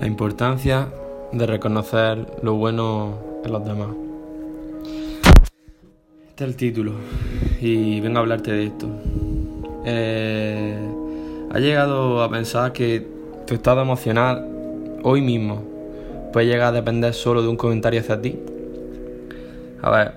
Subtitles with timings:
[0.00, 0.88] La importancia
[1.32, 3.88] de reconocer lo bueno en los demás.
[6.28, 6.92] Este es el título
[7.60, 8.88] y vengo a hablarte de esto.
[9.84, 10.78] Eh,
[11.52, 13.06] ¿Ha llegado a pensar que
[13.46, 15.62] tu estado emocional hoy mismo
[16.32, 18.38] puede llegar a depender solo de un comentario hacia ti?
[19.82, 20.14] A ver,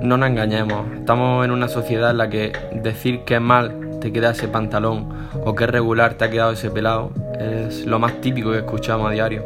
[0.00, 4.30] no nos engañemos, estamos en una sociedad en la que decir que mal te queda
[4.30, 5.08] ese pantalón
[5.44, 7.10] o que regular te ha quedado ese pelado
[7.40, 9.42] es lo más típico que escuchamos a diario.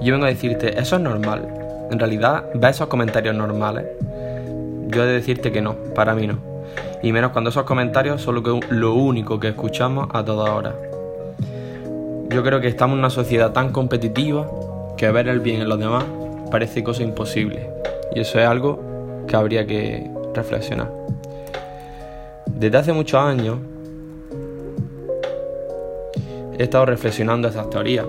[0.00, 1.46] yo vengo a decirte, eso es normal.
[1.90, 3.84] En realidad, ¿ves esos comentarios normales?
[4.88, 6.38] Yo he de decirte que no, para mí no.
[7.02, 10.74] Y menos cuando esos comentarios son lo, lo único que escuchamos a toda hora.
[12.30, 14.48] Yo creo que estamos en una sociedad tan competitiva
[14.96, 16.04] que ver el bien en los demás
[16.50, 17.68] parece cosa imposible.
[18.14, 18.80] Y eso es algo
[19.28, 21.02] que habría que reflexionar.
[22.46, 23.58] Desde hace muchos años
[26.58, 28.06] he estado reflexionando esas teorías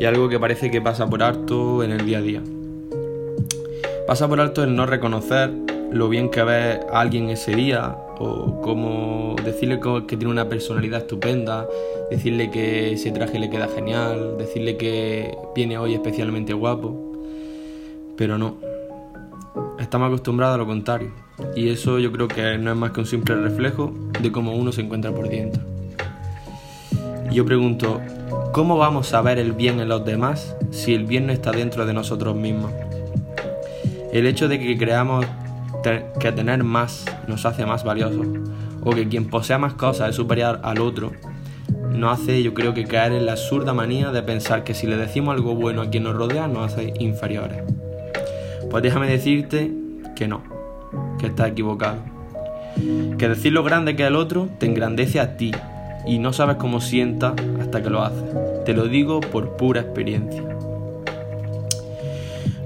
[0.00, 2.42] y algo que parece que pasa por alto en el día a día.
[4.06, 5.50] Pasa por alto el no reconocer
[5.90, 11.00] lo bien que ve a alguien ese día o como decirle que tiene una personalidad
[11.00, 11.68] estupenda,
[12.10, 17.12] decirle que ese traje le queda genial, decirle que viene hoy especialmente guapo.
[18.16, 18.56] Pero no,
[19.78, 21.10] estamos acostumbrados a lo contrario
[21.54, 24.72] y eso yo creo que no es más que un simple reflejo de cómo uno
[24.72, 25.62] se encuentra por dentro.
[27.30, 28.00] Yo pregunto,
[28.52, 31.86] ¿cómo vamos a ver el bien en los demás si el bien no está dentro
[31.86, 32.72] de nosotros mismos?
[34.12, 35.26] El hecho de que creamos
[36.18, 38.26] que tener más nos hace más valiosos
[38.82, 41.12] o que quien posea más cosas es superior al otro
[41.90, 44.96] nos hace yo creo que caer en la absurda manía de pensar que si le
[44.96, 47.62] decimos algo bueno a quien nos rodea nos hace inferiores.
[48.74, 49.70] Pues déjame decirte
[50.16, 50.42] que no,
[51.20, 51.98] que estás equivocado.
[53.16, 55.52] Que decir lo grande que es el otro te engrandece a ti
[56.04, 58.24] y no sabes cómo sienta hasta que lo haces.
[58.64, 60.42] Te lo digo por pura experiencia.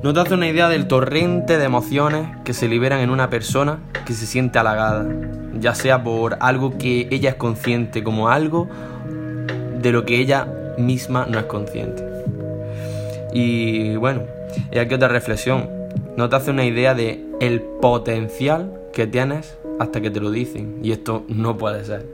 [0.02, 3.80] No te hace una idea del torrente de emociones que se liberan en una persona
[4.06, 5.06] que se siente halagada,
[5.60, 8.66] ya sea por algo que ella es consciente como algo
[9.82, 10.48] de lo que ella
[10.78, 12.02] misma no es consciente.
[13.34, 14.22] Y bueno,
[14.72, 15.76] y aquí otra reflexión.
[16.18, 20.80] No te hace una idea de el potencial que tienes hasta que te lo dicen.
[20.82, 22.06] Y esto no puede ser.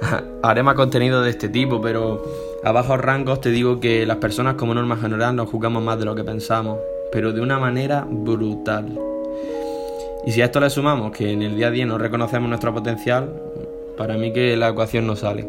[0.42, 2.24] Haré más contenido de este tipo, pero
[2.64, 6.06] a bajos rangos te digo que las personas como norma general nos juzgamos más de
[6.06, 6.78] lo que pensamos,
[7.12, 8.98] pero de una manera brutal.
[10.24, 12.72] Y si a esto le sumamos que en el día a día no reconocemos nuestro
[12.72, 13.28] potencial,
[13.98, 15.46] para mí que la ecuación no sale.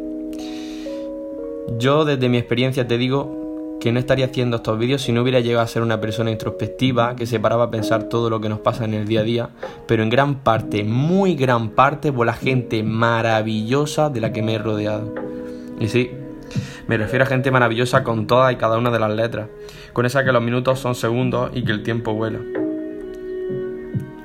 [1.77, 3.44] Yo desde mi experiencia te digo
[3.85, 7.16] que no estaría haciendo estos vídeos si no hubiera llegado a ser una persona introspectiva
[7.16, 9.50] que se paraba a pensar todo lo que nos pasa en el día a día,
[9.85, 14.56] pero en gran parte, muy gran parte, por la gente maravillosa de la que me
[14.56, 15.13] he rodeado.
[15.79, 16.09] Y sí,
[16.88, 19.50] me refiero a gente maravillosa con todas y cada una de las letras,
[19.94, 22.40] con esa que los minutos son segundos y que el tiempo vuela.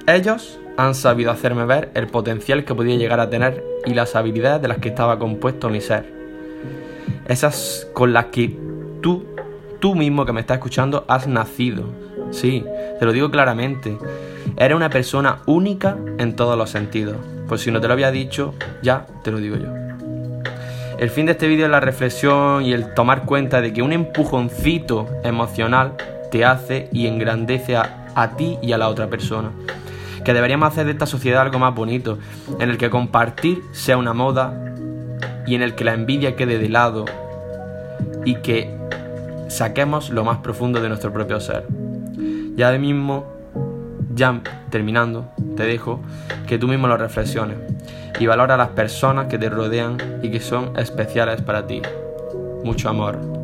[0.07, 4.63] Ellos han sabido hacerme ver el potencial que podía llegar a tener y las habilidades
[4.63, 6.11] de las que estaba compuesto mi ser.
[7.29, 9.30] Esas con las que tú
[9.81, 11.85] tú mismo que me estás escuchando has nacido.
[12.31, 12.65] Sí,
[12.99, 13.99] te lo digo claramente.
[14.57, 17.17] Eres una persona única en todos los sentidos.
[17.49, 19.69] Pues si no te lo había dicho, ya te lo digo yo.
[20.99, 23.93] El fin de este vídeo es la reflexión y el tomar cuenta de que un
[23.93, 25.95] empujoncito emocional
[26.31, 29.51] te hace y engrandece a, a ti y a la otra persona.
[30.25, 32.19] Que deberíamos hacer de esta sociedad algo más bonito,
[32.59, 34.75] en el que compartir sea una moda
[35.47, 37.07] y en el que la envidia quede de lado
[38.27, 38.80] y que
[39.51, 41.67] saquemos lo más profundo de nuestro propio ser.
[42.55, 43.27] Ya de mismo,
[44.15, 44.41] ya
[44.71, 46.01] terminando, te dejo
[46.47, 47.57] que tú mismo lo reflexiones
[48.19, 51.83] y valora a las personas que te rodean y que son especiales para ti.
[52.65, 53.40] Mucho amor.